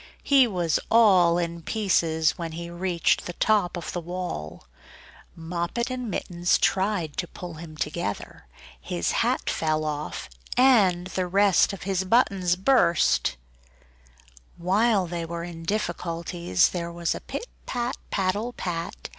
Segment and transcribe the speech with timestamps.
[0.23, 4.65] He was all in pieces when he reached the top of the wall.
[5.35, 8.47] Moppet and Mittens tried to pull him together;
[8.81, 10.27] his hat fell off,
[10.57, 13.37] and the rest of his buttons burst.
[14.57, 19.07] While they were in difficulties, there was a pit pat paddle pat!